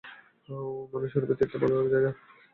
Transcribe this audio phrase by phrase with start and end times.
[0.91, 2.11] মানস-সরোবরের তীরটা ভালো জায়গা।